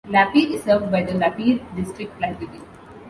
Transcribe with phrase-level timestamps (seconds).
[0.09, 2.61] Lapeer is served by the Lapeer District Library.